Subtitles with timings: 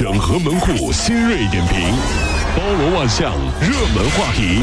[0.00, 1.92] 整合门户新锐点评，
[2.56, 4.62] 包罗万象，热门话题。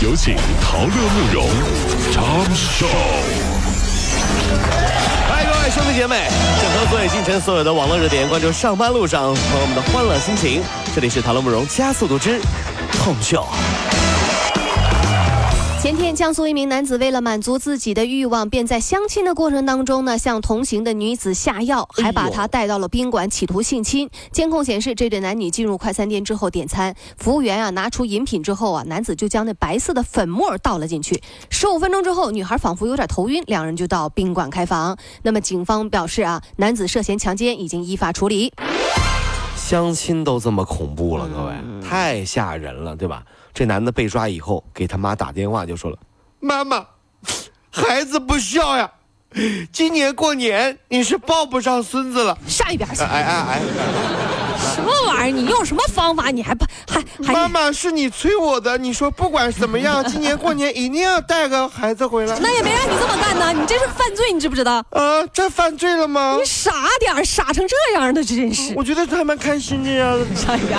[0.00, 1.48] 有请陶乐慕容
[2.12, 2.86] 长寿。
[5.28, 6.28] 嗨，各位兄弟姐妹，
[6.62, 10.62] 整合所有进城所有的网络热点，关注上班路上朋友们的欢乐心情。
[10.94, 12.40] 这里是陶乐慕容加速度之
[12.92, 13.44] 痛秀。
[15.84, 24.08] 前天，江苏一名男子为了满足自己的欲望，便在相亲的过程当中呢，向同行的女子下药，还把她带到了宾馆，企图性侵。
[24.32, 31.22] 监控显示，这对男女进入快餐店之后点餐，服务员啊拿出饮品之后啊，男子就将那白色的粉末倒了进去。
[31.50, 34.96] 十五分钟之后，女孩仿佛有点头晕，两人就到宾馆开房。
[35.22, 38.50] 那么警方表示啊，男子涉嫌强奸，已经依法处理。
[39.54, 41.54] 相亲都这么恐怖了，各位，
[41.86, 43.22] 太吓人了，对吧？
[43.54, 45.96] 这男的被抓以后，给他妈打电话就说了
[46.40, 46.84] ：“妈妈，
[47.70, 48.90] 孩子不孝呀，
[49.72, 53.02] 今年过年你是抱不上孙子了。”上一边去！
[53.02, 53.60] 哎哎哎！
[54.74, 55.34] 什么玩意儿？
[55.34, 56.30] 你用什么方法？
[56.30, 57.32] 你还不还还？
[57.32, 62.36] 妈妈是你催我的，你说不管怎么样，今年过年一定要带个孩子回来。
[62.40, 64.84] 那也没让你这么干呢，你这是犯罪，你知不知道？
[64.90, 66.36] 啊，这犯罪了吗？
[66.40, 68.74] 你傻点傻成这样的，真是。
[68.76, 70.16] 我觉得他们开心的呀。
[70.34, 70.76] 上一边。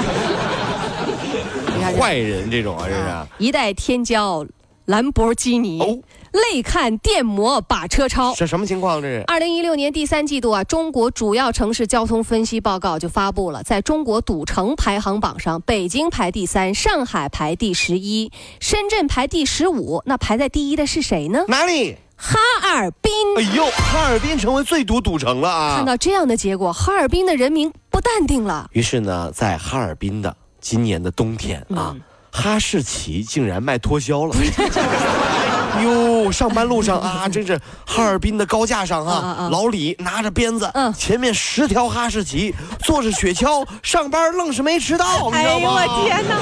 [1.94, 4.48] 坏人这种啊，这是一代天骄
[4.86, 6.00] 兰博基尼哦，
[6.32, 9.02] 泪看电摩把车超，这什么情况？
[9.02, 20.04] 这是二零一六年第三季度啊，中国主要城市交通分析报告就发布了，在中国赌城排行榜上，北京排第三，上海排第十一，深圳排第十五。
[20.06, 21.46] 那排在第一的是谁呢？
[21.48, 21.98] 哪里？
[22.16, 23.12] 哈尔滨。
[23.38, 25.76] 哎呦，哈尔滨成为最赌赌城了啊！
[25.78, 28.70] 看到这样的结果，哈尔滨的人民不淡定了。
[28.72, 30.38] 于是呢，在哈尔滨的。
[30.66, 31.96] 今年的冬天啊，
[32.32, 34.36] 哈士奇竟然卖脱销了。
[35.84, 45.76] 哟，上班路上啊，真是哈尔滨的高架上啊，老李拿着鞭子，前面十条哈士奇坐着雪橇上班，愣是没迟到，你知道吗？
[45.78, 46.36] 哎呦我天哪！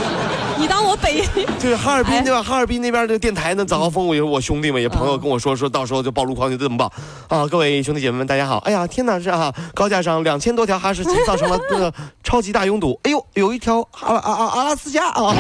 [0.58, 0.83] 你当
[1.78, 2.42] 哈尔滨对吧？
[2.42, 6.92] 哈尔滨那边的电台呢，早高峰，我有我兄弟们，也朋友跟我说，说到时候就报路况就这么报
[7.28, 7.46] 啊！
[7.48, 8.58] 各位兄弟姐妹们，大家好！
[8.60, 13.00] 哎呀，天哪，是哈，高架上两千多条哈士奇造成了这个 超级大拥堵。
[13.04, 15.36] 哎呦，有一条阿阿阿阿拉斯加啊，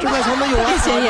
[0.00, 1.00] 正在旁边有危险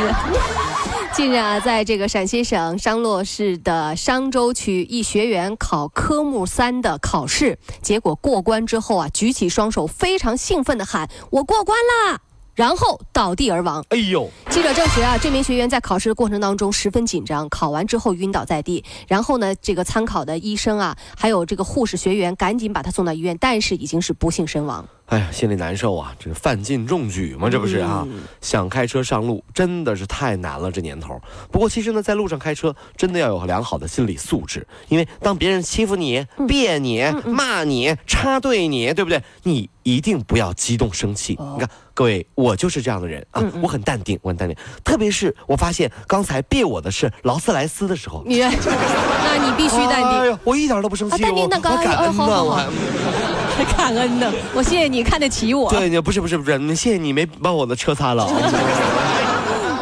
[1.16, 12.20] 日啊，在这个陕西省商洛市的商州区，一学员考科目三的考试，结果过关之后啊，举起双手，非常兴奋地喊：“我过关啦！”
[12.56, 13.84] 然后倒地而亡。
[13.90, 14.30] 哎呦！
[14.56, 18.82] 记者证实啊，这名学员在考试的过程当中十分紧张，考完之后晕倒在地。
[19.06, 24.88] 然后呢，这个参考的医生啊，还有这个护士学员赶紧把他送到医院，但是已经是不幸身亡。
[25.08, 26.12] 哎呀，心里难受啊！
[26.18, 28.04] 这个犯禁中举嘛，这不是啊？
[28.40, 31.20] 想开车上路真的是太难了，这年头。
[31.52, 39.22] 不过其实呢，在路上开车真的要有良好的心理素质，因为当别人欺负你、别你、骂你、插队你，对不对？
[39.44, 41.38] 你一定不要激动生气。
[41.38, 44.45] 你看，各位，我就是这样的人啊，我很淡定，我很淡定。
[44.84, 48.40] 特别是我发现刚才别我的是劳斯莱斯的时候，你，
[49.24, 50.38] 那你必须淡定。
[50.44, 52.60] 我一点都不生气，淡定的感恩呢，我。
[53.76, 55.70] 感恩呢，我谢谢你看得起我。
[55.70, 58.26] 对，不是不是不是，谢谢你没把我的车擦了。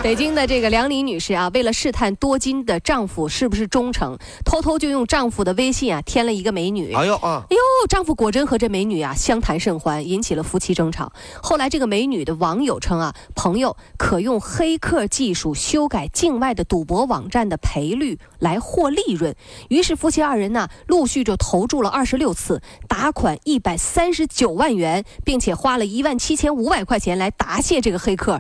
[0.05, 6.93] 北京的这个梁林女士啊，为了试探多金的丈夫是不是忠诚，偷偷就用丈夫的微信啊添了一个美女。
[6.93, 7.43] 哎呦啊！
[7.49, 11.11] 哎呦，丈夫果真和这美女啊相谈甚欢，引起了夫妻争吵。
[11.43, 19.35] 后来这个美女的网友称啊，朋友可用黑客技术修改境外的赌博网站的赔率来获利润。
[19.71, 28.39] 于是夫妻二人呢，陆续就投注了二十六次，打款一百三十九万元，并且花了一万七千五百块钱来答谢这个黑客。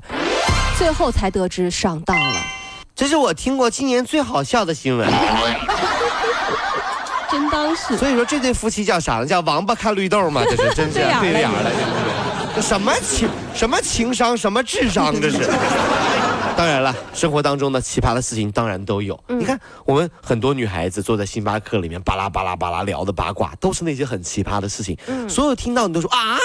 [0.76, 2.40] 最后才得知上当了，
[2.94, 5.08] 这是我听过今年最好笑的新闻。
[7.30, 7.96] 真当是。
[7.96, 9.26] 所以说这对夫妻叫啥呢？
[9.26, 11.70] 叫王八看绿豆嘛，这是 真是对眼了。
[12.54, 15.38] 这什么情什么情商什么智商这是？
[16.56, 19.18] 当然了，生活当中的奇葩的事情当然都有。
[19.28, 24.96] 你看我们很多女孩子坐在星巴克里面巴拉巴拉巴拉聊的八卦，都是那些很奇葩的事情。
[25.28, 26.38] 所有听到你都说啊，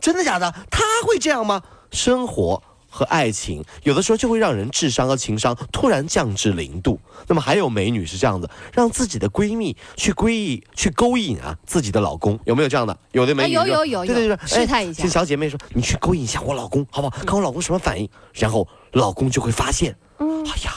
[0.00, 0.52] 真的假的？
[0.70, 1.62] 他会这样吗？
[1.92, 2.62] 生活。
[2.96, 6.98] 和爱情有的时候就会让人智商和情商突然降至零度。
[7.28, 12.96] 那么还有美女是这样的，让自己的闺蜜去归意、去勾引啊自己的老公，有没有这样的？
[13.12, 15.06] 有的美女有有有对对对，试探一下。
[15.06, 17.16] 小姐妹说：“你去勾引一下我老公，好不好？
[17.26, 20.26] 看我老公什么反应。”然后老公就会发现，哎
[20.64, 20.72] 呀，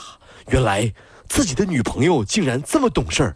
[0.48, 0.92] 原来
[1.30, 3.36] 自己的女朋友竟然这么懂事儿。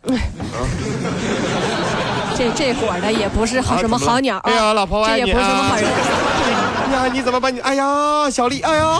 [2.35, 4.37] 这这伙的也不是好什么好鸟。
[4.39, 5.85] 哎呀，老婆，这也不是什么好人。
[6.93, 7.59] 呀，你怎么把你？
[7.59, 8.99] 哎呀，小丽，哎呀，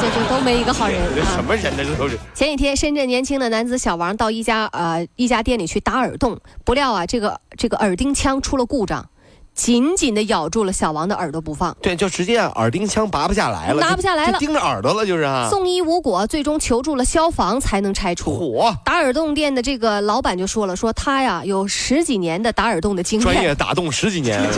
[0.00, 0.98] 这这都没一个好人。
[1.14, 1.84] 这什么人呢？
[1.84, 2.18] 这都是。
[2.34, 9.08] 前几天，深圳年轻的男子小王到一家呃一家店里去打耳洞，不料啊，这个这个耳钉枪出了故障，
[9.54, 11.76] 紧紧的咬住了小王的耳朵不放。
[11.82, 15.48] 对，就直接耳钉枪拔不下来了，拿不下来了，盯着耳朵了，就是啊。
[15.50, 18.32] 送医无果，最终求助了消防才能拆除。
[18.32, 24.40] 火打耳洞店的这个老板就说了，说他呀有十几年的打耳洞的经验，专业打洞十几年。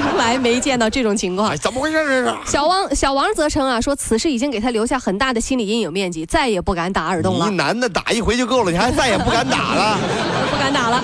[0.00, 2.50] 从来没见到这种情况，哎怎么回事这是？
[2.50, 7.48] 小王小王则称啊，说此事已经给他留下很大的心理阴影面积，再也不敢打耳洞了。
[7.48, 9.98] 你男的打一回就够了，你还再也不敢打了？
[10.50, 11.02] 不敢打了。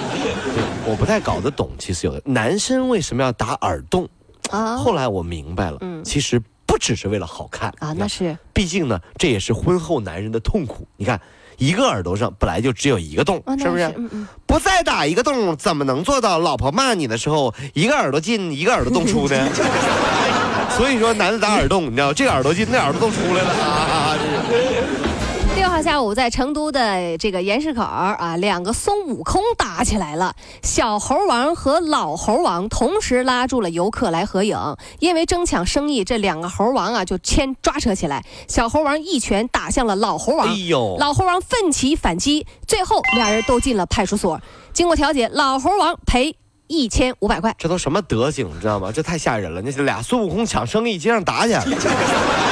[0.87, 4.08] 我不太搞得懂，其实有的男生为什么要打耳洞
[4.50, 4.76] 啊？
[4.76, 10.87] 后来我明白了，嗯，其实不只是为了好看啊，那是，毕竟呢，这也是婚后男人的痛苦。
[10.96, 11.20] 你看。
[11.58, 13.94] 一个耳朵上本来就只有一个洞，是不是？
[14.46, 19.49] 不再打一个洞，怎么能做到老婆骂你的时候一个耳朵进一个耳朵洞出呢？
[20.76, 24.07] 所以说，男的打耳洞，你知道，这耳朵进那耳朵洞出来了啊！
[25.83, 30.35] 下午，在成都的这个盐市口啊，两个孙悟空打起来了。
[30.63, 34.57] 小猴王和老猴王同时拉住了游客来合影，
[34.99, 38.25] 因为争抢生意，这两个猴王啊就牵抓扯起来。
[38.49, 40.97] 小猴王一拳打向了老猴王，哎呦！
[40.99, 44.41] 老猴王奋起反击，最后俩人都进了派出所。
[44.73, 46.37] 经过调解，老猴王赔
[46.67, 47.55] 一千五百块。
[47.59, 48.91] 这都什么德行，你知道吗？
[48.93, 49.63] 这太吓人了！
[49.63, 51.77] 那是俩孙悟空抢生意，街上打起来了。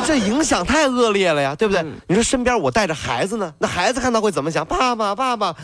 [0.00, 1.84] 这影响太恶劣了呀，对不对？
[2.06, 4.64] 你说身边我带着孩子呢，那孩子看到会怎么想？
[4.64, 5.54] 爸爸，爸爸，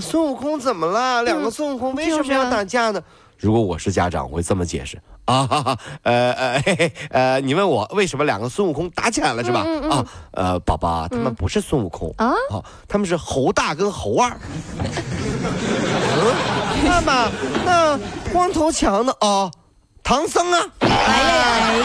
[0.00, 1.22] 孙悟空怎么了？
[1.22, 3.00] 两个孙悟空为什么要打架呢？
[3.38, 6.62] 如果我是家长，我会这么解释啊，呃呃
[7.10, 9.66] 呃，你问我为什么两个孙悟空打起来了是吧？
[9.90, 12.32] 啊，呃，宝宝，他们不是孙悟空啊，
[12.88, 14.30] 他们是猴大跟猴二。
[14.80, 14.86] 嗯
[16.86, 17.30] 爸爸，
[17.64, 17.98] 那
[18.32, 19.50] 光头强呢哦。
[20.06, 20.60] 唐僧啊！
[20.80, 21.84] 哎呀哎呀哎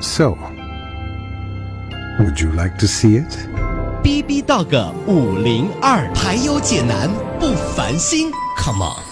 [0.00, 0.38] So,
[2.20, 3.48] would you like to see it?
[4.02, 7.10] B B Dog 五零二，排忧解难
[7.40, 9.07] 不烦心，Come on。